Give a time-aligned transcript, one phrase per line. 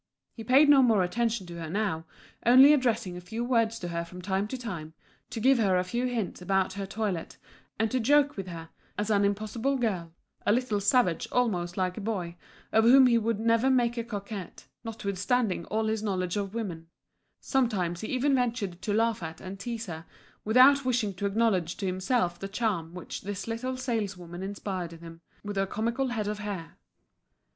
[0.33, 2.05] He paid no more attention to her now,
[2.43, 4.95] only addressing a few words to her from time to time,
[5.29, 7.37] to give her a few hints about her toilet,
[7.77, 10.11] and to joke with her, as an impossible girl,
[10.43, 12.35] a little savage almost like a boy,
[12.71, 16.87] of whom he would never make a coquette, notwithstanding all his knowledge of women;
[17.39, 20.07] sometimes he even ventured to laugh at and tease her,
[20.43, 25.21] without wishing to acknowledge to himself the charm which this little saleswoman inspired in him,
[25.43, 26.79] with her comical head of hair.